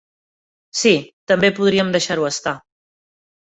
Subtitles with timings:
[0.79, 0.93] Sí,
[1.33, 2.57] també podríem deixar-ho estar.